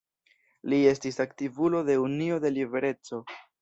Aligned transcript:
Li 0.73 0.79
estis 0.93 1.23
aktivulo 1.27 1.85
de 1.93 2.01
Unio 2.09 2.43
de 2.47 2.57
Libereco. 2.61 3.27